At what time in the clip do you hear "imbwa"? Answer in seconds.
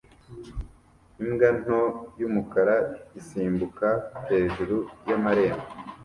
1.23-1.47